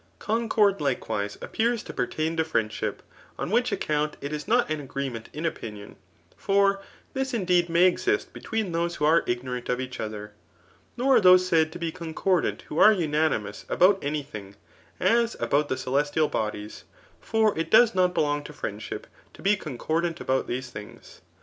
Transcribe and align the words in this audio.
Concord 0.17 0.81
likewise 0.81 1.37
appears 1.43 1.83
to 1.83 1.93
pertain 1.93 2.35
to 2.37 2.43
Iriendsbip; 2.43 2.95
on 3.37 3.51
which 3.51 3.71
account, 3.71 4.17
it 4.19 4.33
is 4.33 4.47
not 4.47 4.67
an 4.71 4.87
agretiMm 4.87 5.27
in 5.31 5.43
opi«i<m; 5.43 5.95
for 6.35 6.81
this 7.13 7.35
indeed 7.35 7.69
may 7.69 7.83
exist 7.85 8.33
between 8.33 8.71
those 8.71 8.95
who 8.95 9.05
are 9.05 9.23
ignorant 9.27 9.69
of 9.69 9.79
each 9.79 9.99
other. 9.99 10.33
Nor 10.97 11.17
are 11.17 11.21
those 11.21 11.45
said 11.47 11.71
to 11.73 11.77
be 11.77 11.91
concordant 11.91 12.63
who 12.63 12.79
are 12.79 12.91
unanimous 12.91 13.63
about 13.69 14.03
any 14.03 14.23
things 14.23 14.55
aa 14.99 15.27
about 15.39 15.69
the 15.69 15.77
celestial 15.77 16.27
bodies; 16.29 16.83
for 17.19 17.55
it 17.55 17.69
does 17.69 17.93
not 17.93 18.15
belong 18.15 18.43
to 18.45 18.53
friendship 18.53 19.05
to 19.35 19.43
be 19.43 19.55
con 19.55 19.77
cordant 19.77 20.19
about 20.19 20.47
these 20.47 20.71
things. 20.71 21.21